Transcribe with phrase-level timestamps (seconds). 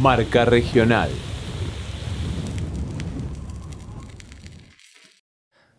[0.00, 1.10] Marca Regional.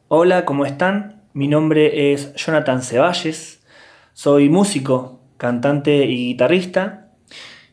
[0.07, 1.23] Hola, ¿cómo están?
[1.33, 3.65] Mi nombre es Jonathan Ceballes.
[4.13, 7.11] Soy músico, cantante y guitarrista.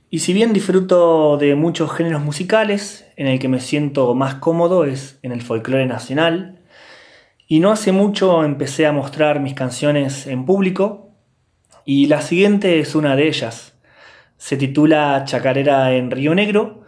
[0.09, 4.85] Y si bien disfruto de muchos géneros musicales, en el que me siento más cómodo
[4.85, 6.61] es en el folclore nacional.
[7.47, 11.11] Y no hace mucho empecé a mostrar mis canciones en público.
[11.85, 13.80] Y la siguiente es una de ellas.
[14.41, 16.81] Se titula Chacarera en Río Negro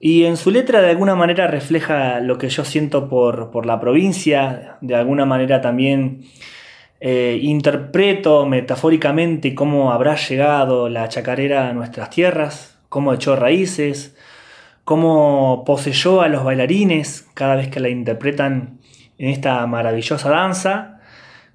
[0.00, 4.78] y en su letra de alguna manera refleja lo que yo siento por, la provincia,
[4.80, 6.22] de alguna manera también
[6.98, 14.16] eh, interpreto metafóricamente cómo habrá llegado la chacarera a nuestras tierras, cómo echó raíces,
[14.84, 18.78] cómo poseyó a los bailarines cada vez que la interpretan
[19.18, 21.00] en esta maravillosa danza.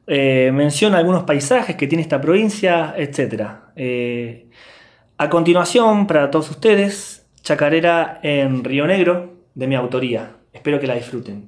[0.05, 3.49] Eh, menciona algunos paisajes que tiene esta provincia, etc.
[5.23, 10.35] A continuación, para todos ustedes, Chacarera en Río Negro, de mi autoría.
[10.51, 11.47] Espero que la disfruten.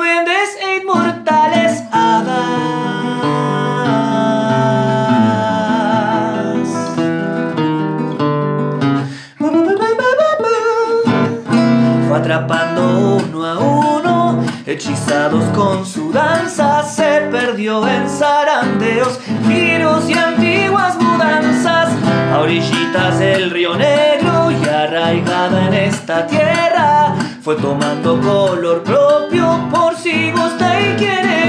[13.11, 21.89] uno a uno, hechizados con su danza, se perdió en zarandeos, giros y antiguas mudanzas,
[22.33, 29.95] a orillitas del río negro y arraigada en esta tierra, fue tomando color propio por
[29.95, 31.40] si gusta y quiere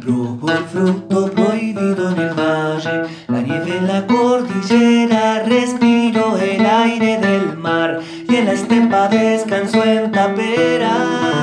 [0.00, 7.18] Probó el fruto prohibido en el valle, la nieve en la cordillera, respiró el aire
[7.18, 11.37] del mar y en la estepa descansó en taperas.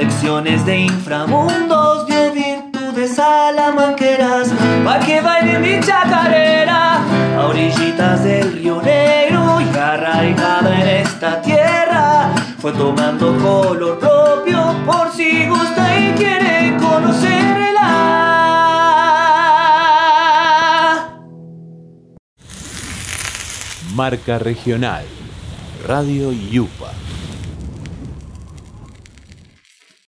[0.00, 4.48] Lecciones de inframundos, dio virtudes salamanqueras
[4.82, 7.02] pa' que bailen mi chacarera
[7.36, 15.12] a orillitas del río negro y arraigada en esta tierra fue tomando color propio por
[15.12, 17.90] si gusta y quiere conocerla.
[23.94, 25.04] Marca Regional.
[25.86, 26.92] Radio Yupa